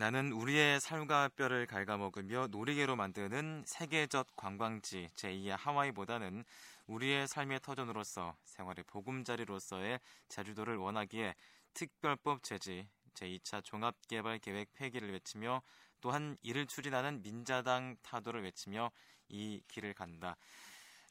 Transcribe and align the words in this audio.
나는 0.00 0.32
우리의 0.32 0.80
살과 0.80 1.28
뼈를 1.36 1.66
갉아먹으며 1.66 2.46
놀이개로 2.50 2.96
만드는 2.96 3.64
세계적 3.66 4.28
관광지 4.34 5.10
제2의 5.14 5.50
하와이보다는 5.58 6.42
우리의 6.86 7.28
삶의 7.28 7.60
터전으로서 7.60 8.34
생활의 8.44 8.84
보금자리로서의 8.84 10.00
제주도를 10.30 10.78
원하기에 10.78 11.34
특별법 11.74 12.42
제지 12.44 12.88
제2차 13.12 13.62
종합개발계획 13.62 14.72
폐기를 14.72 15.12
외치며 15.12 15.60
또한 16.00 16.38
이를 16.40 16.66
추진하는 16.66 17.20
민자당 17.20 17.94
타도를 18.00 18.42
외치며 18.42 18.90
이 19.28 19.60
길을 19.68 19.92
간다. 19.92 20.34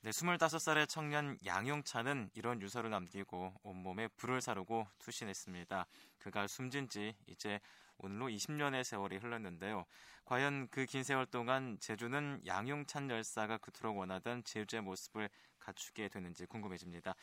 네, 0.01 0.09
25살의 0.09 0.89
청년 0.89 1.37
양용찬은 1.45 2.31
이런 2.33 2.59
유서를 2.59 2.89
남기고 2.89 3.53
온몸에 3.61 4.07
불을 4.17 4.41
사르고 4.41 4.87
투신했습니다. 4.97 5.85
그가 6.17 6.47
숨진 6.47 6.89
지 6.89 7.13
이제 7.27 7.59
오늘로 7.99 8.27
20년의 8.29 8.83
세월이 8.83 9.17
흘렀는데요. 9.17 9.85
과연 10.25 10.67
그 10.69 10.85
긴 10.85 11.03
세월 11.03 11.25
동안 11.25 11.77
제주는 11.79 12.41
양용찬 12.45 13.09
열사가 13.09 13.57
그토록 13.57 13.97
원하던 13.97 14.43
제주의 14.43 14.81
모습을 14.81 15.29
갖추게 15.59 16.07
되는지 16.09 16.45
궁금해집니다. 16.45 17.13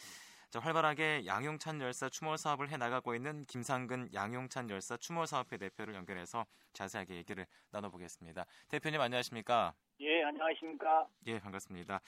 자, 0.50 0.60
활발하게 0.60 1.24
양용찬 1.26 1.80
열사 1.80 2.08
추모 2.08 2.36
사업을 2.36 2.70
해 2.70 2.76
나가고 2.76 3.14
있는 3.14 3.44
김상근 3.44 4.10
양용찬 4.14 4.70
열사 4.70 4.96
추모 4.96 5.26
사업회 5.26 5.56
대표를 5.56 5.94
연결해서 5.94 6.46
자세하게 6.72 7.16
얘기를 7.16 7.46
나눠보겠습니다. 7.70 8.44
대표님 8.68 9.00
안녕하십니까? 9.00 9.74
예, 10.00 10.22
안녕하십니까? 10.24 11.06
예, 11.26 11.40
반갑습니다. 11.40 12.00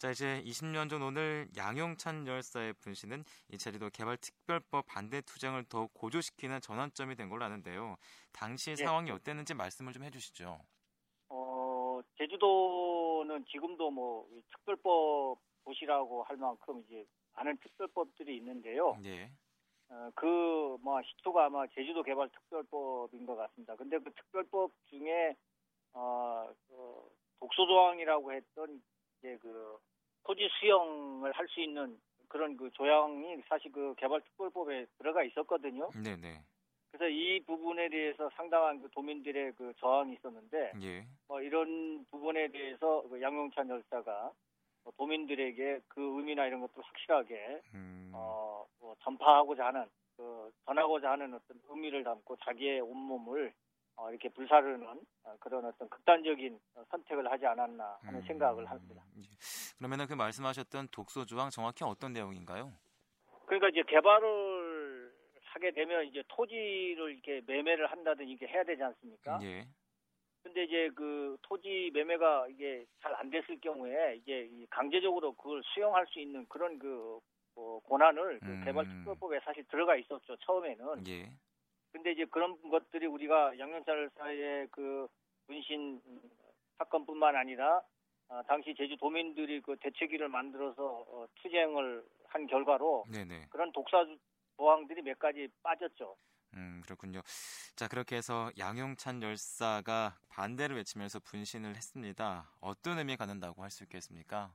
자 0.00 0.10
이제 0.10 0.42
20년 0.46 0.88
전 0.88 1.02
오늘 1.02 1.46
양용찬 1.54 2.26
열사의 2.26 2.72
분신은 2.80 3.22
이 3.50 3.58
제주도 3.58 3.90
개발특별법 3.90 4.86
반대 4.86 5.20
투쟁을 5.20 5.66
더욱 5.68 5.92
고조시키는 5.92 6.62
전환점이 6.62 7.16
된 7.16 7.28
걸로 7.28 7.44
아는데요. 7.44 7.96
당시 8.32 8.70
예. 8.70 8.76
상황이 8.76 9.10
어땠는지 9.10 9.52
말씀을 9.52 9.92
좀 9.92 10.04
해주시죠. 10.04 10.58
어 11.28 12.00
제주도는 12.16 13.44
지금도 13.44 13.90
뭐 13.90 14.26
특별법 14.50 15.38
도시라고 15.66 16.22
할 16.22 16.38
만큼 16.38 16.82
이제 16.86 17.04
많은 17.34 17.58
특별법들이 17.58 18.38
있는데요. 18.38 18.96
예. 19.04 19.30
어, 19.90 20.10
그뭐 20.14 21.02
시초가 21.02 21.44
아마 21.44 21.66
제주도 21.74 22.02
개발 22.02 22.30
특별법인 22.30 23.26
것 23.26 23.36
같습니다. 23.36 23.76
근데 23.76 23.98
그 23.98 24.10
특별법 24.14 24.72
중에 24.88 25.36
어, 25.92 26.50
그 26.68 27.10
독소 27.38 27.66
조항이라고 27.66 28.32
했던 28.32 28.80
이제 29.18 29.36
그 29.42 29.78
토지 30.24 30.48
수용을 30.60 31.32
할 31.32 31.46
수 31.48 31.60
있는 31.60 31.98
그런 32.28 32.56
그 32.56 32.70
조항이 32.72 33.42
사실 33.48 33.72
그 33.72 33.94
개발특별법에 33.96 34.86
들어가 34.98 35.22
있었거든요. 35.24 35.90
네네. 36.04 36.42
그래서 36.92 37.08
이 37.08 37.40
부분에 37.44 37.88
대해서 37.88 38.30
상당한 38.36 38.80
그 38.80 38.88
도민들의 38.90 39.52
그 39.56 39.72
저항이 39.78 40.14
있었는데, 40.14 40.72
예. 40.82 41.06
뭐 41.28 41.40
이런 41.40 42.04
부분에 42.10 42.48
대해서 42.48 43.02
그 43.08 43.20
양용찬 43.20 43.68
열사가 43.68 44.32
뭐 44.84 44.92
도민들에게 44.96 45.80
그 45.88 46.00
의미나 46.18 46.46
이런 46.46 46.60
것들을 46.60 46.82
확실하게 46.84 47.62
음. 47.74 48.10
어 48.14 48.66
뭐 48.80 48.96
전파하고자 49.02 49.66
하는 49.66 49.84
그 50.16 50.50
전하고자 50.64 51.10
하는 51.12 51.34
어떤 51.34 51.60
의미를 51.68 52.02
담고 52.02 52.36
자기의 52.36 52.80
온몸을 52.80 53.48
어, 53.48 53.52
이렇게 54.08 54.28
불사르는 54.30 54.86
어, 55.24 55.36
그런 55.40 55.64
어떤 55.66 55.88
극단적인 55.88 56.58
선택을 56.90 57.30
하지 57.30 57.44
않았나 57.46 57.98
하는 58.02 58.20
음, 58.20 58.26
생각을 58.26 58.64
합니다. 58.70 59.02
예. 59.18 59.22
그러면은 59.76 60.06
그 60.06 60.14
말씀하셨던 60.14 60.88
독소 60.90 61.26
조항 61.26 61.50
정확히 61.50 61.84
어떤 61.84 62.12
내용인가요? 62.12 62.72
그러니까 63.46 63.68
이제 63.68 63.82
개발을 63.88 65.12
하게 65.44 65.72
되면 65.72 66.06
이제 66.06 66.22
토지를 66.28 67.12
이렇게 67.12 67.42
매매를 67.46 67.90
한다든지 67.90 68.32
이게 68.32 68.46
해야 68.46 68.62
되지 68.64 68.82
않습니까? 68.82 69.38
예. 69.42 69.66
근데 70.42 70.64
이제 70.64 70.88
그 70.94 71.36
토지 71.42 71.90
매매가 71.92 72.48
이게 72.48 72.86
잘 73.02 73.14
안 73.14 73.28
됐을 73.28 73.60
경우에 73.60 74.16
이제 74.16 74.48
강제적으로 74.70 75.34
그걸 75.34 75.62
수용할 75.74 76.06
수 76.06 76.18
있는 76.18 76.46
그런 76.48 76.78
그뭐 76.78 77.80
권한을 77.86 78.38
그 78.40 78.46
음. 78.46 78.62
개발특별법에 78.64 79.40
사실 79.44 79.64
들어가 79.64 79.96
있었죠 79.96 80.36
처음에는. 80.38 81.06
예. 81.08 81.30
근데 81.92 82.12
이제 82.12 82.24
그런 82.26 82.60
것들이 82.70 83.06
우리가 83.06 83.58
양면살 83.58 84.10
사이의 84.16 84.68
그 84.70 85.08
분신 85.46 86.00
사건뿐만 86.78 87.36
아니라 87.36 87.82
어, 88.28 88.42
당시 88.46 88.74
제주 88.76 88.96
도민들이 88.96 89.60
그 89.60 89.76
대책위를 89.80 90.28
만들어서 90.28 91.04
어, 91.08 91.26
투쟁을 91.42 92.04
한 92.28 92.46
결과로 92.46 93.04
네네. 93.12 93.46
그런 93.50 93.72
독사 93.72 94.04
조항들이 94.56 95.02
몇 95.02 95.18
가지 95.18 95.48
빠졌죠. 95.62 96.16
음 96.54 96.80
그렇군요. 96.84 97.20
자 97.76 97.88
그렇게 97.88 98.16
해서 98.16 98.50
양용찬 98.58 99.22
열사가 99.22 100.18
반대를 100.28 100.76
외치면서 100.76 101.20
분신을 101.20 101.76
했습니다. 101.76 102.50
어떤 102.60 102.98
의미 102.98 103.16
갖는다고 103.16 103.62
할 103.62 103.70
수 103.70 103.84
있겠습니까? 103.84 104.52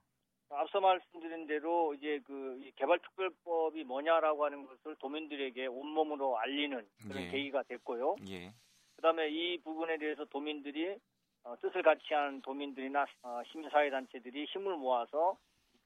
앞서 0.76 0.82
말씀드린 0.82 1.48
대로 1.48 1.94
이제 1.94 2.20
그 2.26 2.60
개발특별법이 2.76 3.86
뭐냐라고 3.86 4.44
하는 4.44 4.66
것을 4.66 4.96
도민들에게 4.98 5.68
온몸으로 5.68 6.38
알리는 6.38 6.86
그런 7.08 7.24
예. 7.24 7.30
계기가 7.30 7.64
됐고요. 7.64 8.18
예. 8.28 8.52
그다음에 8.98 9.30
이 9.30 9.58
부분에 9.60 9.98
대해서 9.98 10.26
도민들이 10.26 10.98
어, 11.44 11.56
뜻을 11.62 11.82
같이 11.82 12.14
하는 12.14 12.42
도민들이나 12.42 13.06
어, 13.24 13.42
시민사회 13.50 13.90
단체들이 13.90 14.46
힘을 14.46 14.76
모아서 14.76 15.38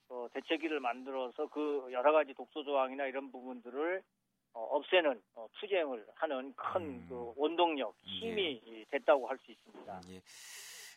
어, 0.10 0.28
대책위를 0.34 0.80
만들어서 0.80 1.48
그 1.48 1.88
여러 1.92 2.12
가지 2.12 2.34
독소 2.34 2.64
조항이나 2.64 3.06
이런 3.06 3.32
부분들을 3.32 4.02
어, 4.54 4.64
없애는 4.72 5.22
어, 5.36 5.48
투쟁을 5.60 6.08
하는 6.16 6.54
큰 6.56 6.82
음. 6.82 7.06
그 7.08 7.34
원동력, 7.36 7.94
힘이 8.06 8.60
예. 8.66 8.86
됐다고 8.90 9.28
할 9.28 9.38
수 9.38 9.52
있습니다. 9.52 10.02
예. 10.10 10.22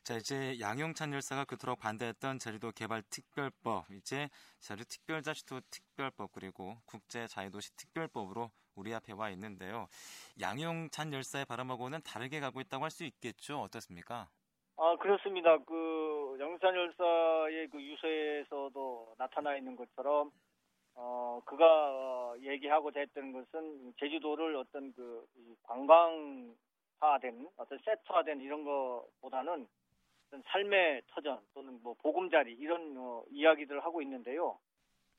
자, 0.04 0.16
이제 0.16 0.58
양용찬 0.58 1.12
열사가 1.12 1.44
그토록 1.44 1.78
반대했던 1.78 2.40
제주도 2.40 2.72
개발 2.72 3.02
특별법, 3.08 3.88
이제 3.92 4.28
제주 4.58 4.84
특별자치도 4.84 5.60
특별법 5.70 6.32
그리고 6.32 6.76
국제 6.86 7.28
자유도시 7.28 7.76
특별법으로 7.76 8.50
우리 8.74 8.92
앞에 8.94 9.12
와 9.12 9.30
있는데요. 9.30 9.86
양용찬 10.40 11.12
열사의 11.12 11.44
바람하고는 11.46 12.00
다르게 12.02 12.40
가고 12.40 12.60
있다고 12.60 12.82
할 12.82 12.90
수 12.90 13.04
있겠죠? 13.04 13.60
어떻습니까? 13.60 14.28
아, 14.76 14.96
그렇습니다. 14.96 15.56
그 15.58 16.36
양용찬 16.40 16.74
열사의 16.74 17.69
그 17.70 17.80
유서에서도 17.80 19.14
나타나 19.19 19.56
있는 19.56 19.76
것처럼 19.76 20.32
어, 20.94 21.40
그가 21.46 21.64
어, 21.64 22.34
얘기하고자 22.40 22.98
했던 23.00 23.32
것은 23.32 23.94
제주도를 24.00 24.56
어떤 24.56 24.92
그 24.94 25.24
관광화된 25.62 27.48
어떤 27.56 27.78
세트화된 27.84 28.40
이런 28.40 28.64
것보다는 28.64 29.52
어떤 29.52 29.81
삶의 30.41 31.03
터전 31.09 31.41
또는 31.53 31.78
뭐 31.82 31.94
보금자리 31.94 32.53
이런 32.54 32.94
어, 32.97 33.22
이야기들을 33.31 33.84
하고 33.84 34.00
있는데요. 34.00 34.59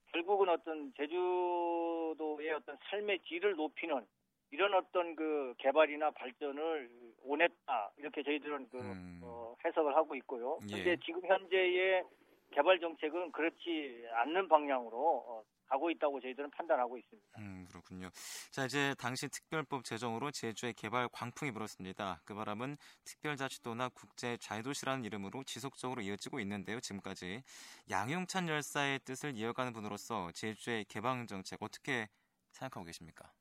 결국은 0.08 0.50
어떤 0.50 0.94
제주도의 0.96 2.52
어떤 2.54 2.78
삶의 2.90 3.20
질을 3.20 3.56
높이는 3.56 4.06
이런 4.52 4.74
어떤 4.76 5.16
그 5.16 5.56
개발이나 5.58 6.12
발전을 6.12 6.90
원했다 7.24 7.92
이렇게 7.98 8.22
저희들은 8.22 8.70
그 8.70 8.78
음. 8.80 9.20
어, 9.24 9.56
해석을 9.66 9.96
하고 9.96 10.16
있고요. 10.16 10.60
그런데 10.62 10.92
예. 10.92 10.98
지금 10.98 11.22
현재의 11.26 12.04
개발 12.54 12.80
정책은 12.80 13.32
그렇지 13.32 14.06
않는 14.12 14.48
방향으로 14.48 14.98
어, 15.28 15.44
가고 15.68 15.90
있다고 15.90 16.20
저희들은 16.22 16.52
판단하고 16.52 16.98
있습니다. 16.98 17.40
음, 17.40 17.66
그렇군요. 17.70 18.10
자, 18.52 18.66
이제 18.66 18.94
당시 19.00 19.28
특별법 19.28 19.84
제정으로 19.84 20.30
제주의 20.32 20.74
개발 20.74 21.10
광풍이 21.12 21.52
불었습니다. 21.52 22.22
그 22.26 22.36
바람은 22.36 22.78
특별자치도나 23.06 23.90
국제 23.90 24.38
자유도시라는 24.38 25.04
이름으로 25.06 25.44
지속적으로 25.44 26.02
이어지고 26.02 26.40
있는데요. 26.42 26.80
지금까지 26.80 27.42
양용찬 27.90 28.50
열사의 28.50 29.00
뜻을 29.00 29.36
이어가는 29.36 29.74
분으로서 29.74 30.32
제주의 30.34 30.86
개방 30.86 31.26
정책 31.26 31.64
어떻게 31.64 32.08
생각하고 32.52 32.86
계십니까? 32.86 33.32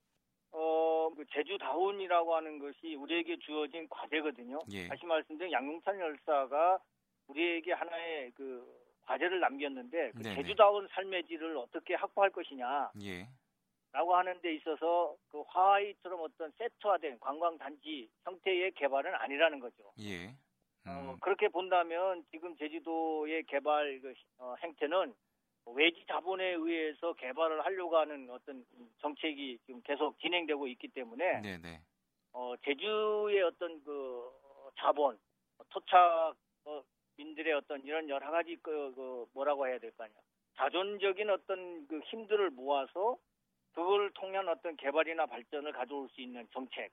어, 0.52 1.10
그 1.14 1.24
제주다운이라고 1.34 2.34
하는 2.34 2.58
것이 2.58 2.94
우리에게 2.94 3.36
주어진 3.40 3.86
과제거든요. 3.90 4.60
예. 4.72 4.88
다시 4.88 5.04
말씀드린 5.04 5.53
양용찬 5.53 6.00
열사가 6.00 6.78
우리에게 7.26 7.72
하나의 7.72 8.32
그 8.32 8.65
과제를 9.03 9.41
남겼는데 9.41 10.13
그 10.13 10.22
제주다운 10.22 10.89
삶의 10.89 11.27
질을 11.27 11.57
어떻게 11.57 11.95
확보할 11.95 12.31
것이냐. 12.31 12.93
예. 13.03 13.28
라고 13.93 14.16
하는 14.16 14.41
데 14.41 14.54
있어서 14.54 15.15
그 15.31 15.43
하와이처럼 15.49 16.21
어떤 16.22 16.51
세트화된 16.53 17.21
관광 17.21 17.59
단지 17.59 18.09
형태의 18.25 18.72
개발은 18.72 19.15
아니라는 19.15 19.60
거죠. 19.60 19.93
예. 20.01 20.28
어, 20.87 20.91
음. 20.91 21.09
어, 21.10 21.16
그렇게 21.21 21.49
본다면 21.49 22.25
지금 22.31 22.57
제주도의 22.57 23.45
개발 23.45 24.01
그, 24.01 24.15
어, 24.39 24.54
행태는 24.63 25.15
외지 25.66 26.04
자본에 26.09 26.54
의해서 26.54 27.13
개발을 27.15 27.65
하려고 27.65 27.97
하는 27.99 28.28
어떤 28.31 28.65
정책이 29.01 29.59
지금 29.66 29.81
계속 29.83 30.19
진행되고 30.21 30.66
있기 30.69 30.89
때문에 30.89 31.41
네네. 31.41 31.83
어, 32.33 32.54
제주의 32.65 33.43
어떤 33.43 33.83
그 33.84 34.22
자본, 34.78 35.19
토착 35.69 36.34
어, 36.65 36.83
민들의 37.22 37.53
어떤 37.54 37.83
이런 37.84 38.09
여러 38.09 38.30
가지 38.30 38.57
그, 38.63 38.92
그 38.95 39.27
뭐라고 39.34 39.66
해야 39.66 39.78
될까요? 39.78 40.10
자존적인 40.57 41.30
어떤 41.30 41.86
그 41.86 42.01
힘들을 42.01 42.51
모아서 42.51 43.16
그걸 43.72 44.10
통한 44.15 44.48
어떤 44.48 44.77
개발이나 44.77 45.27
발전을 45.27 45.72
가져올 45.72 46.09
수 46.10 46.21
있는 46.21 46.47
정책 46.53 46.91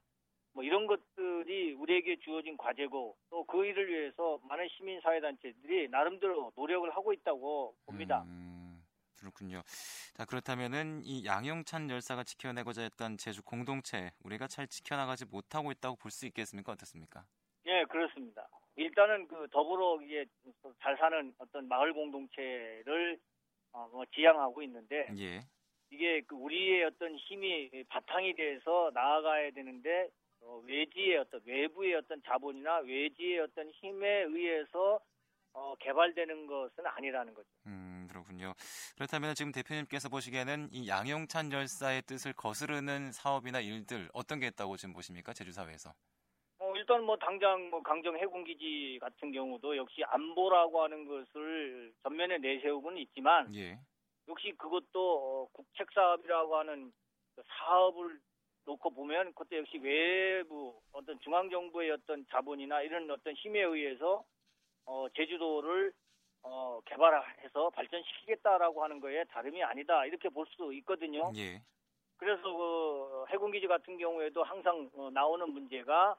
뭐 0.54 0.64
이런 0.64 0.88
것들이 0.88 1.74
우리에게 1.74 2.18
주어진 2.22 2.58
과제고 2.58 3.16
또 3.30 3.44
그 3.46 3.66
일을 3.66 3.88
위해서 3.90 4.40
많은 4.44 4.68
시민 4.70 5.00
사회 5.02 5.20
단체들이 5.20 5.90
나름대로 5.90 6.52
노력을 6.56 6.90
하고 6.96 7.12
있다고 7.14 7.76
봅니다. 7.86 8.24
음, 8.28 8.82
그렇군요. 9.20 9.62
자 10.16 10.26
그렇다면은 10.26 11.02
이 11.04 11.26
양용찬 11.26 11.90
열사가 11.90 12.24
지켜내고자 12.24 12.82
했던 12.84 13.18
제주 13.18 13.44
공동체 13.44 14.12
우리가 14.24 14.48
잘 14.48 14.68
지켜나가지 14.68 15.26
못하고 15.26 15.72
있다고 15.72 15.96
볼 15.98 16.12
수 16.12 16.26
있겠습니까? 16.28 16.72
어떻습니까? 16.72 17.26
예, 17.66 17.84
그렇습니다. 17.86 18.48
일단은 18.80 19.28
그 19.28 19.48
더불어 19.52 20.00
이게 20.02 20.26
잘 20.82 20.98
사는 20.98 21.34
어떤 21.38 21.68
마을 21.68 21.94
공동체를 21.94 23.20
어, 23.74 23.88
뭐 23.92 24.06
지향하고 24.16 24.62
있는데 24.64 25.08
예. 25.18 25.42
이게 25.92 26.22
그 26.22 26.36
우리의 26.36 26.86
어떤 26.86 27.16
힘이 27.16 27.70
바탕이 27.90 28.36
돼서 28.36 28.90
나아가야 28.94 29.52
되는데 29.52 30.10
어, 30.42 30.62
외지의 30.66 31.18
어떤 31.18 31.42
외부의 31.46 31.96
어떤 31.96 32.22
자본이나 32.24 32.78
외지의 32.80 33.40
어떤 33.40 33.70
힘에 33.70 34.24
의해서 34.24 35.02
어, 35.52 35.76
개발되는 35.80 36.48
것은 36.48 36.86
아니라는 36.86 37.34
거죠. 37.34 37.50
음 37.66 38.08
그렇군요. 38.10 38.54
그렇다면 38.96 39.36
지금 39.36 39.52
대표님께서 39.52 40.08
보시기에는 40.08 40.70
이 40.72 40.88
양용찬 40.88 41.52
열사의 41.52 42.04
뜻을 42.04 42.34
거스르는 42.34 43.12
사업이나 43.12 43.60
일들 43.60 44.10
어떤 44.14 44.40
게 44.40 44.48
있다고 44.48 44.78
지금 44.78 44.94
보십니까 44.94 45.34
제주사회에서? 45.34 45.94
어, 46.90 46.92
일단 46.92 47.04
뭐 47.04 47.16
당장 47.18 47.70
뭐 47.70 47.84
강정 47.84 48.18
해군기지 48.18 48.98
같은 49.00 49.32
경우도 49.32 49.78
역시 49.78 50.04
안보라고 50.06 50.82
하는 50.82 51.06
것을 51.06 51.94
전면에 52.02 52.40
내세우고는 52.40 52.98
있지만 53.04 53.54
예. 53.54 53.78
역시 54.28 54.54
그것도 54.58 54.94
어, 54.96 55.48
국책 55.54 55.92
사업이라고 55.94 56.58
하는 56.58 56.92
그 57.36 57.44
사업을 57.46 58.20
놓고 58.66 58.90
보면 58.90 59.34
그것도 59.34 59.58
역시 59.58 59.78
외부 59.78 60.82
어떤 60.92 61.20
중앙 61.20 61.50
정부의 61.52 61.92
어떤 61.92 62.26
자본이나 62.32 62.82
이런 62.82 63.10
어떤 63.12 63.36
힘에 63.36 63.62
의해서 63.62 64.24
어, 64.86 65.06
제주도를 65.16 65.94
어, 66.42 66.82
개발해서 66.86 67.70
발전시키겠다라고 67.70 68.84
하는 68.84 69.00
거에 69.00 69.26
다름이 69.26 69.62
아니다 69.64 70.08
이렇게 70.08 70.30
볼수 70.30 70.74
있거든요. 70.74 71.32
예. 71.36 71.62
그래서 72.18 72.42
그 72.42 73.26
해군기지 73.30 73.68
같은 73.68 73.96
경우에도 74.00 74.44
항상 74.44 74.90
어, 74.96 75.12
나오는 75.12 75.48
문제가 75.52 76.18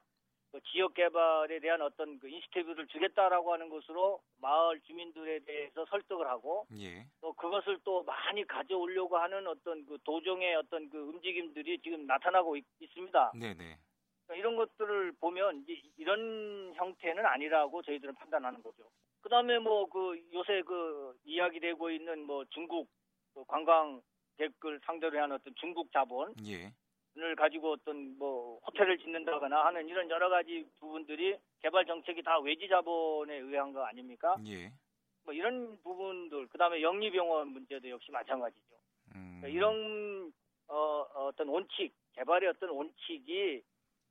그 0.52 0.61
지역 0.62 0.94
개발에 0.94 1.61
대한 1.61 1.81
어떤 1.82 2.19
그 2.19 2.29
인스티튜브를 2.29 2.87
주겠다라고 2.88 3.52
하는 3.52 3.69
것으로 3.69 4.20
마을 4.41 4.81
주민들에 4.81 5.41
대해서 5.41 5.85
설득을 5.87 6.26
하고 6.26 6.67
예. 6.76 7.06
또 7.20 7.32
그것을 7.35 7.79
또 7.85 8.02
많이 8.02 8.44
가져오려고 8.47 9.17
하는 9.17 9.47
어떤 9.47 9.87
그 9.87 9.97
도정의 10.05 10.56
어떤 10.56 10.91
그 10.91 10.99
움직임들이 10.99 11.79
지금 11.81 12.06
나타나고 12.06 12.56
있, 12.56 12.64
습니다 12.93 13.31
네네. 13.35 13.79
그러니까 14.26 14.35
이런 14.37 14.56
것들을 14.56 15.12
보면 15.20 15.62
이제 15.62 15.81
이런 15.97 16.73
형태는 16.75 17.25
아니라고 17.25 17.82
저희들은 17.82 18.14
판단하는 18.14 18.62
거죠. 18.62 18.91
그다음에 19.20 19.58
뭐 19.58 19.87
그 19.87 20.20
요새 20.32 20.62
그 20.62 21.14
이야기되고 21.25 21.91
있는 21.91 22.25
뭐 22.25 22.44
중국 22.50 22.88
그 23.35 23.44
관광객을 23.44 24.81
상대로 24.85 25.20
한 25.20 25.31
어떤 25.32 25.55
중국 25.56 25.93
자본 25.93 26.35
예. 26.46 26.73
을 27.19 27.35
가지고 27.35 27.73
어떤 27.73 28.17
뭐 28.19 28.61
호텔을 28.67 28.97
짓는다거나 28.99 29.65
하는 29.67 29.89
이런 29.89 30.09
여러 30.11 30.29
가지 30.29 30.65
부분들이 30.79 31.37
개발 31.61 31.85
정책이 31.85 32.23
다 32.23 32.39
외지 32.39 32.69
자본에 32.69 33.37
의한 33.37 33.73
거 33.73 33.85
아닙니까? 33.85 34.37
예. 34.47 34.73
뭐 35.25 35.35
이런 35.35 35.77
부분들 35.83 36.47
그다음에 36.49 36.81
영리병원 36.81 37.49
문제도 37.49 37.91
역시 37.91 38.12
마찬가지죠. 38.12 38.77
음. 39.17 39.41
그러니까 39.41 39.49
이런 39.49 40.33
어, 40.69 41.07
어떤 41.15 41.49
원칙 41.49 41.93
개발의 42.15 42.49
어떤 42.49 42.71
원칙이 42.71 43.63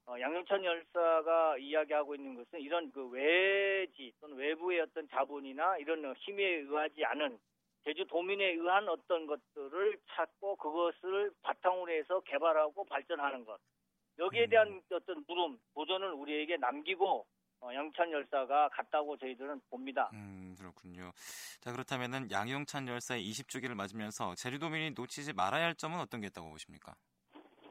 어, 0.05 0.19
양용찬 0.19 0.65
열사가 0.65 1.57
이야기하고 1.57 2.15
있는 2.15 2.35
것은 2.35 2.59
이런 2.59 2.91
그 2.91 3.07
외지 3.07 4.11
또는 4.19 4.35
외부의 4.37 4.81
어떤 4.81 5.07
자본이나 5.07 5.77
이런 5.77 6.13
힘에 6.15 6.43
의하지 6.43 7.05
않은 7.05 7.39
제주 7.83 8.05
도민에 8.05 8.51
의한 8.53 8.87
어떤 8.89 9.25
것들을 9.25 9.99
찾고 10.09 10.55
그것을 10.57 11.31
바탕으로 11.41 11.91
해서 11.91 12.19
개발하고 12.21 12.83
발전하는 12.85 13.45
것. 13.45 13.59
여기에 14.19 14.45
음. 14.45 14.49
대한 14.49 14.81
어떤 14.91 15.23
물음, 15.27 15.57
도전을 15.73 16.11
우리에게 16.11 16.57
남기고 16.57 17.25
어, 17.61 17.73
양찬 17.73 18.11
열사가 18.11 18.69
갔다고 18.69 19.17
저희들은 19.17 19.61
봅니다. 19.69 20.09
음, 20.13 20.55
그렇군요. 20.57 21.11
자, 21.59 21.71
그렇다면은 21.71 22.31
양용찬 22.31 22.87
열사의 22.87 23.23
20주기를 23.23 23.75
맞으면서 23.75 24.35
제주도민이 24.35 24.91
놓치지 24.91 25.33
말아야 25.33 25.65
할 25.65 25.75
점은 25.75 25.99
어떤 25.99 26.21
게 26.21 26.27
있다고 26.27 26.49
보십니까? 26.49 26.95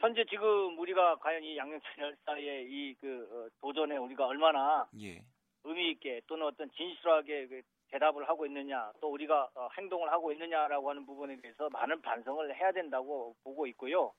현재 0.01 0.25
지금 0.29 0.79
우리가 0.79 1.17
과연 1.17 1.43
이 1.43 1.57
양용찬 1.57 1.93
열사의 1.99 2.67
이그 2.71 3.29
어, 3.33 3.49
도전에 3.61 3.97
우리가 3.97 4.27
얼마나 4.27 4.89
예. 5.01 5.23
의미 5.65 5.91
있게 5.93 6.21
또는 6.27 6.47
어떤 6.47 6.71
진실하게 6.73 7.49
그 7.49 7.63
대답을 7.91 8.29
하고 8.29 8.47
있느냐 8.47 8.93
또 9.01 9.11
우리가 9.11 9.49
어, 9.55 9.69
행동을 9.77 10.11
하고 10.11 10.33
있느냐라고 10.33 10.91
하는 10.91 11.07
부분에 11.07 11.37
대해서 11.41 11.69
많은 11.71 12.01
반성을 12.01 12.55
해야 12.55 12.73
된다고 12.73 13.35
보고 13.43 13.67
있고요. 13.69 14.13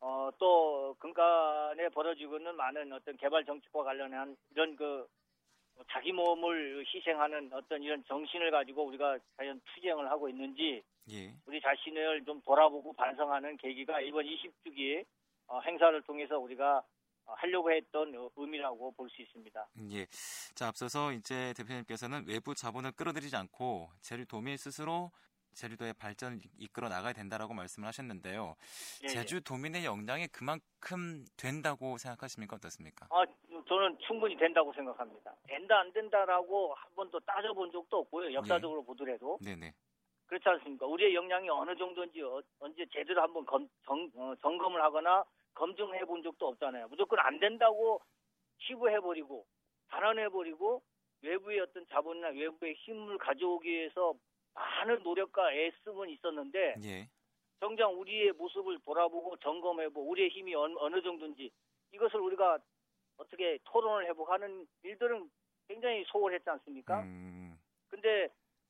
어, 0.00 0.30
또 0.38 0.94
근간에 0.98 1.88
벌어지고 1.88 2.36
있는 2.36 2.54
많은 2.56 2.92
어떤 2.92 3.16
개발 3.16 3.44
정책과 3.44 3.82
관련한 3.82 4.36
이런 4.50 4.76
그 4.76 5.06
자기 5.90 6.12
몸을 6.12 6.84
희생하는 6.86 7.50
어떤 7.52 7.82
이런 7.82 8.04
정신을 8.04 8.50
가지고 8.50 8.84
우리가 8.86 9.18
과연 9.36 9.60
투쟁을 9.74 10.10
하고 10.10 10.28
있는지 10.28 10.82
예. 11.10 11.34
우리 11.46 11.60
자신을 11.60 12.24
좀 12.24 12.40
돌아보고 12.42 12.92
반성하는 12.92 13.56
계기가 13.56 14.00
이번 14.00 14.24
20주기 14.24 15.04
어, 15.46 15.60
행사를 15.60 16.00
통해서 16.02 16.38
우리가 16.38 16.78
어, 16.78 16.82
하려고 17.36 17.70
했던 17.72 18.12
의미라고 18.36 18.92
볼 18.92 19.08
수 19.10 19.22
있습니다. 19.22 19.68
예. 19.92 20.06
자, 20.54 20.68
앞서서 20.68 21.12
이제 21.12 21.52
대표님께서는 21.56 22.26
외부 22.28 22.54
자본을 22.54 22.92
끌어들이지 22.92 23.34
않고 23.36 23.88
제주도민 24.02 24.56
스스로 24.56 25.10
제주도의 25.54 25.94
발전을 25.94 26.38
이끌어 26.58 26.88
나가야 26.88 27.12
된다라고 27.14 27.54
말씀을 27.54 27.88
하셨는데요. 27.88 28.54
예, 29.02 29.04
예. 29.04 29.08
제주도민의 29.08 29.84
역량이 29.86 30.28
그만큼 30.28 31.24
된다고 31.36 31.96
생각하십니까? 31.98 32.56
어떻습니까? 32.56 33.06
아, 33.10 33.24
저는 33.66 33.98
충분히 34.06 34.36
된다고 34.36 34.72
생각합니다. 34.72 35.34
된다 35.46 35.80
안 35.80 35.92
된다라고 35.92 36.74
한 36.74 36.94
번도 36.94 37.18
따져본 37.20 37.72
적도 37.72 37.98
없고요. 38.00 38.32
역사적으로 38.34 38.82
예. 38.82 38.86
보더라도. 38.86 39.38
네네. 39.42 39.72
그렇지 40.26 40.46
않습니까? 40.46 40.86
우리의 40.86 41.14
역량이 41.14 41.48
어느 41.48 41.74
정도인지 41.76 42.22
어, 42.22 42.40
언제 42.60 42.84
제대로 42.92 43.22
한번 43.22 43.44
검, 43.46 43.66
정, 43.86 44.08
어, 44.14 44.34
점검을 44.42 44.80
하거나 44.82 45.24
검증해 45.58 46.04
본 46.04 46.22
적도 46.22 46.46
없잖아요. 46.48 46.86
무조건 46.88 47.18
안 47.18 47.38
된다고 47.40 48.00
치부해 48.60 49.00
버리고 49.00 49.44
단언해 49.88 50.28
버리고 50.28 50.82
외부의 51.22 51.60
어떤 51.60 51.84
자본이나 51.88 52.28
외부의 52.28 52.74
힘을 52.74 53.18
가져오기 53.18 53.68
위해서 53.68 54.14
많은 54.54 55.02
노력과 55.02 55.52
애씀은 55.52 56.10
있었는데 56.10 56.76
예. 56.84 57.08
정작 57.58 57.88
우리의 57.88 58.32
모습을 58.32 58.78
돌아보고 58.84 59.36
점검해보고 59.38 60.08
우리의 60.10 60.28
힘이 60.28 60.54
어느, 60.54 60.74
어느 60.78 61.02
정도인지 61.02 61.50
이것을 61.92 62.20
우리가 62.20 62.58
어떻게 63.16 63.58
토론을 63.64 64.06
해보고 64.10 64.32
하는 64.32 64.66
일들은 64.84 65.28
굉장히 65.66 66.04
소홀했지 66.06 66.48
않습니까? 66.50 67.00
음. 67.02 67.58
근데 67.88 68.28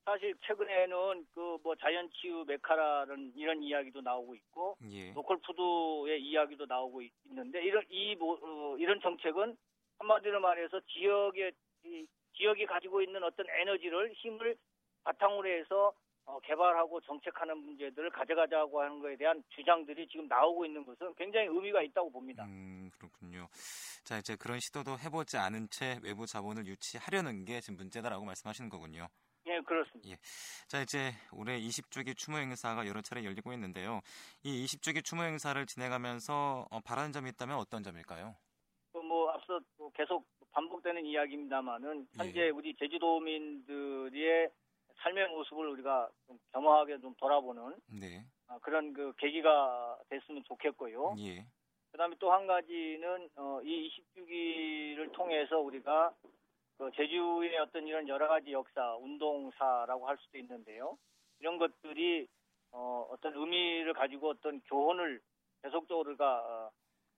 사실 0.08 0.34
최근에는 0.46 1.26
그 1.34 1.48
뭐 1.68 1.74
자연치유 1.74 2.44
메카라는 2.46 3.32
이런 3.36 3.62
이야기도 3.62 4.00
나오고 4.00 4.34
있고 4.36 4.76
예. 4.90 5.12
로컬 5.12 5.38
푸드의 5.38 6.22
이야기도 6.22 6.64
나오고 6.66 7.02
있, 7.02 7.12
는데 7.30 7.62
이런 7.62 7.84
이 7.90 8.14
뭐, 8.16 8.38
어, 8.40 8.76
이런 8.78 8.98
정책은 9.00 9.56
한마디로 9.98 10.40
말해서 10.40 10.80
지역의 10.80 11.52
이, 11.84 12.06
지역이 12.36 12.64
가지고 12.66 13.02
있는 13.02 13.22
어떤 13.22 13.46
에너지를 13.50 14.12
힘을 14.14 14.56
바탕으로 15.04 15.48
해서 15.48 15.92
어, 16.24 16.38
개발하고 16.40 17.00
정책하는 17.02 17.58
문제들을 17.58 18.10
가져가자고 18.10 18.80
하는 18.80 19.00
것에 19.00 19.16
대한 19.16 19.42
주장들이 19.50 20.06
지금 20.08 20.26
나오고 20.28 20.64
있는 20.64 20.84
것은 20.86 21.14
굉장히 21.16 21.48
의미가 21.48 21.82
있다고 21.82 22.10
봅니다. 22.10 22.44
음, 22.44 22.90
그렇군요. 22.96 23.48
자, 24.04 24.18
이제 24.18 24.36
그런 24.36 24.60
시도도 24.60 24.98
해보지 24.98 25.36
않은 25.36 25.68
채 25.70 25.98
외부 26.02 26.26
자본을 26.26 26.66
유치하려는 26.66 27.44
게 27.44 27.60
지금 27.60 27.76
문제다라고 27.76 28.24
말씀하시는 28.24 28.70
거군요. 28.70 29.08
예, 29.58 29.62
그렇습니다. 29.62 30.10
예. 30.10 30.16
자, 30.68 30.80
이제 30.80 31.12
올해 31.32 31.58
20주기 31.58 32.16
추모 32.16 32.38
행사가 32.38 32.86
여러 32.86 33.00
차례 33.02 33.24
열리고 33.24 33.52
있는데요. 33.52 34.00
이 34.44 34.64
20주기 34.64 35.04
추모 35.04 35.22
행사를 35.22 35.64
진행하면서 35.66 36.68
어, 36.70 36.80
바라는 36.80 37.12
점이 37.12 37.30
있다면 37.30 37.56
어떤 37.56 37.82
점일까요? 37.82 38.36
그뭐 38.92 39.30
앞서 39.30 39.60
계속 39.94 40.24
반복되는 40.52 41.04
이야기입니다만은 41.04 42.06
현재 42.16 42.40
예. 42.40 42.48
우리 42.50 42.74
제주도민들의 42.76 44.50
삶의 45.02 45.28
모습을 45.28 45.68
우리가 45.68 46.08
좀 46.26 46.38
겸허하게 46.52 46.98
좀 47.00 47.14
돌아보는 47.16 47.76
네. 48.00 48.24
어, 48.48 48.58
그런 48.60 48.92
그 48.92 49.12
계기가 49.18 49.98
됐으면 50.08 50.42
좋겠고요. 50.44 51.14
예. 51.20 51.46
그다음에 51.92 52.16
또 52.18 52.32
한 52.32 52.46
가지는 52.46 53.28
어, 53.36 53.60
이 53.62 53.90
20주기를 54.16 55.12
통해서 55.12 55.58
우리가 55.58 56.12
그 56.78 56.90
제주의 56.94 57.58
어떤 57.58 57.86
이런 57.86 58.06
여러 58.08 58.28
가지 58.28 58.52
역사, 58.52 58.94
운동사라고 58.96 60.08
할 60.08 60.16
수도 60.18 60.38
있는데요. 60.38 60.96
이런 61.40 61.58
것들이 61.58 62.28
어, 62.70 63.06
어떤 63.10 63.34
의미를 63.34 63.92
가지고 63.94 64.30
어떤 64.30 64.60
교훈을 64.60 65.20
계속적으로 65.62 66.16
가, 66.16 66.70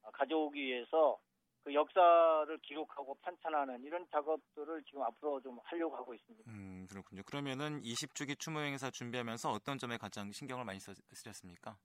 어, 0.02 0.10
가져오기 0.12 0.58
위해서 0.58 1.18
그 1.62 1.74
역사를 1.74 2.58
기록하고 2.62 3.16
판찬하는 3.20 3.84
이런 3.84 4.06
작업들을 4.10 4.82
지금 4.84 5.02
앞으로 5.02 5.42
좀 5.42 5.58
하려고 5.64 5.94
하고 5.94 6.14
있습니다. 6.14 6.50
음, 6.50 6.86
그렇군요. 6.88 7.22
그러면은 7.26 7.82
20주기 7.82 8.38
추모 8.38 8.60
행사 8.60 8.90
준비하면서 8.90 9.50
어떤 9.50 9.76
점에 9.76 9.98
가장 9.98 10.32
신경을 10.32 10.64
많이 10.64 10.78
쓰셨습니까? 10.80 11.76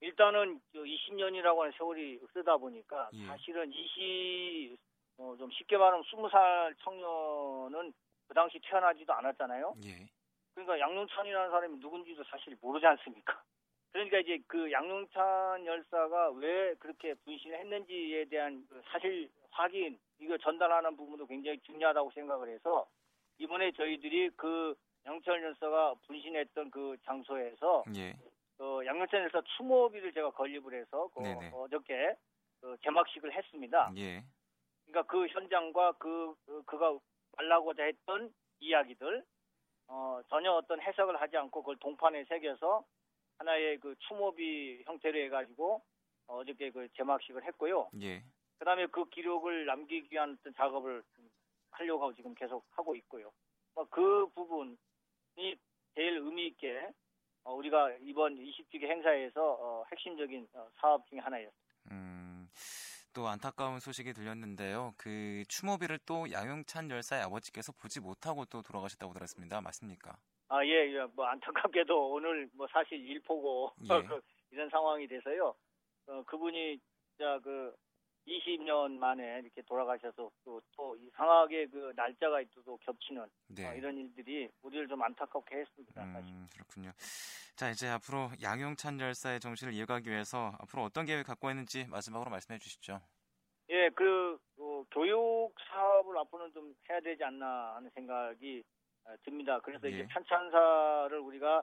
일단은 0.00 0.60
20년이라고 0.74 1.58
하는 1.60 1.72
세월이 1.78 2.20
쓰다 2.34 2.58
보니까 2.58 3.08
예. 3.14 3.24
사실은 3.24 3.72
20, 3.72 4.76
어, 5.18 5.34
좀 5.38 5.50
쉽게 5.50 5.76
말하면 5.76 6.04
20살 6.04 6.74
청년은 6.80 7.92
그 8.28 8.34
당시 8.34 8.58
태어나지도 8.60 9.12
않았잖아요. 9.12 9.74
예. 9.84 10.06
그러니까 10.54 10.78
양용찬이라는 10.80 11.50
사람이 11.50 11.78
누군지도 11.78 12.24
사실 12.24 12.56
모르지 12.60 12.86
않습니까? 12.86 13.42
그러니까 13.92 14.18
이제 14.18 14.38
그 14.46 14.72
양용찬 14.72 15.66
열사가 15.66 16.30
왜 16.30 16.74
그렇게 16.78 17.14
분신을 17.14 17.58
했는지에 17.58 18.24
대한 18.26 18.66
그 18.68 18.82
사실 18.90 19.30
확인, 19.50 19.98
이거 20.18 20.38
전달하는 20.38 20.96
부분도 20.96 21.26
굉장히 21.26 21.58
중요하다고 21.60 22.10
생각을 22.12 22.48
해서 22.48 22.86
이번에 23.38 23.70
저희들이 23.72 24.30
그 24.36 24.74
양용찬 25.04 25.42
열사가 25.42 25.94
분신했던 26.06 26.70
그 26.70 26.96
장소에서 27.04 27.84
예. 27.96 28.14
그 28.56 28.86
양용찬 28.86 29.22
열사 29.22 29.42
추모비를 29.56 30.12
제가 30.12 30.30
건립을 30.30 30.74
해서 30.74 31.08
그 31.14 31.20
어저께 31.52 32.14
그 32.60 32.76
개막식을 32.80 33.32
했습니다. 33.32 33.92
예. 33.96 34.24
그러니까 34.92 35.02
그 35.10 35.26
현장과 35.26 35.92
그, 35.92 36.34
그 36.44 36.62
그가 36.64 36.98
말라고자 37.38 37.84
했던 37.84 38.32
이야기들 38.60 39.24
어, 39.88 40.20
전혀 40.28 40.52
어떤 40.52 40.80
해석을 40.80 41.20
하지 41.20 41.36
않고 41.38 41.62
그걸 41.62 41.76
동판에 41.78 42.24
새겨서 42.24 42.84
하나의 43.38 43.78
그 43.80 43.96
추모비 44.00 44.82
형태로 44.84 45.18
해가지고 45.18 45.82
어저께 46.26 46.70
그 46.70 46.88
제막식을 46.92 47.42
했고요. 47.44 47.88
예. 48.02 48.22
그다음에 48.58 48.86
그 48.86 49.06
기록을 49.06 49.66
남기기 49.66 50.08
위한 50.12 50.36
어떤 50.38 50.54
작업을 50.54 51.02
하려고 51.70 52.14
지금 52.14 52.34
계속 52.34 52.64
하고 52.72 52.94
있고요. 52.94 53.32
뭐그 53.74 54.28
부분이 54.34 55.56
제일 55.94 56.18
의미 56.18 56.48
있게 56.48 56.90
어, 57.44 57.54
우리가 57.54 57.92
이번 58.02 58.36
20주기 58.36 58.84
행사에서 58.84 59.56
어, 59.58 59.84
핵심적인 59.90 60.48
어, 60.52 60.68
사업 60.76 61.06
중의 61.08 61.22
하나였습니다. 61.22 61.61
음, 63.12 63.14
또 63.14 63.28
안타까운 63.28 63.78
소식이 63.78 64.12
들렸는데요. 64.12 64.94
그 64.96 65.44
추모비를 65.48 65.98
또 66.06 66.30
양용찬 66.30 66.90
열사의 66.90 67.22
아버지께서 67.24 67.72
보지 67.72 68.00
못하고 68.00 68.44
또 68.46 68.62
돌아가셨다고 68.62 69.12
들었습니다. 69.12 69.60
맞습니까? 69.60 70.16
아, 70.48 70.64
예, 70.64 70.92
예. 70.92 71.06
뭐 71.14 71.26
안타깝게도 71.26 72.12
오늘 72.12 72.48
뭐 72.54 72.66
사실 72.72 72.98
일포고 72.98 73.72
예. 73.84 73.88
그 73.88 73.88
이런 74.50 74.68
상황이 74.70 75.06
돼서요. 75.06 75.54
어, 76.06 76.22
그분이 76.24 76.78
진짜 77.16 77.38
그 77.42 77.74
20년 78.26 78.98
만에 78.98 79.40
이렇게 79.40 79.62
돌아가셔서 79.62 80.30
또, 80.44 80.62
또 80.76 80.96
이상하게 80.96 81.66
그 81.66 81.92
날짜가 81.96 82.42
또 82.64 82.76
겹치는 82.78 83.26
네. 83.48 83.68
어, 83.68 83.74
이런 83.74 83.96
일들이 83.98 84.48
우리를 84.62 84.88
좀 84.88 85.02
안타깝게 85.02 85.56
했습니다. 85.56 86.02
음, 86.04 86.48
그렇군요. 86.52 86.92
자 87.56 87.70
이제 87.70 87.88
앞으로 87.88 88.30
양용찬 88.40 89.00
열사의 89.00 89.40
정신을 89.40 89.72
이어가기 89.74 90.08
위해서 90.08 90.52
앞으로 90.60 90.84
어떤 90.84 91.04
계획 91.04 91.26
갖고 91.26 91.50
있는지 91.50 91.86
마지막으로 91.88 92.30
말씀해 92.30 92.58
주시죠. 92.58 93.00
예, 93.70 93.88
그 93.90 94.38
어, 94.58 94.84
교육 94.90 95.52
사업을 95.68 96.16
앞으로는 96.18 96.52
좀 96.52 96.74
해야 96.88 97.00
되지 97.00 97.24
않나 97.24 97.74
하는 97.76 97.90
생각이 97.94 98.62
어, 99.04 99.14
듭니다. 99.24 99.58
그래서 99.60 99.90
예. 99.90 99.94
이제 99.94 100.06
찬찬사를 100.12 101.18
우리가 101.18 101.62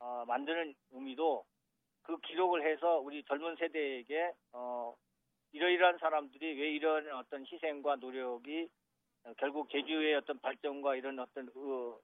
어, 0.00 0.24
만드는 0.26 0.74
의미도 0.92 1.44
그 2.02 2.16
기록을 2.20 2.66
해서 2.66 2.98
우리 3.00 3.22
젊은 3.24 3.56
세대에게 3.56 4.32
어, 4.52 4.94
이러이러한 5.52 5.98
사람들이 5.98 6.60
왜 6.60 6.70
이런 6.70 7.10
어떤 7.12 7.44
희생과 7.46 7.96
노력이 7.96 8.68
어, 9.24 9.32
결국 9.38 9.70
제주의 9.70 10.14
어떤 10.14 10.38
발전과 10.40 10.96
이런 10.96 11.18
어떤 11.18 11.46
그 11.52 11.98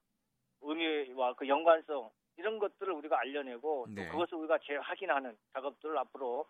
의미와 0.62 1.34
그 1.34 1.46
연관성 1.46 2.10
이런 2.36 2.58
것들을 2.58 2.92
우리가 2.92 3.20
알려내고 3.20 3.86
네. 3.90 4.06
또 4.06 4.12
그것을 4.12 4.38
우리가 4.38 4.58
재확인하는 4.66 5.36
작업들을 5.52 5.96
앞으로 5.98 6.46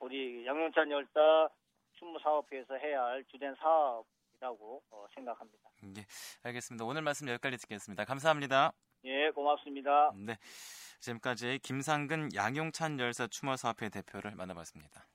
우리 0.00 0.44
양용찬 0.46 0.90
열사 0.90 1.48
추모사업회에서 1.94 2.74
해야 2.76 3.04
할 3.04 3.24
주된 3.24 3.54
사업이라고 3.56 4.82
어, 4.90 5.06
생각합니다. 5.14 5.70
네, 5.82 6.02
알겠습니다. 6.42 6.84
오늘 6.84 7.02
말씀 7.02 7.28
여기까지 7.28 7.58
듣겠습니다. 7.58 8.04
감사합니다. 8.04 8.72
예, 9.04 9.30
고맙습니다. 9.30 10.12
네, 10.14 10.36
지금까지 11.00 11.60
김상근 11.62 12.30
양용찬 12.34 12.98
열사 12.98 13.26
추모사업회 13.26 13.90
대표를 13.90 14.34
만나봤습니다. 14.34 15.10